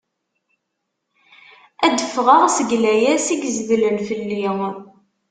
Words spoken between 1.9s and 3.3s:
d-ffɣeɣ seg layas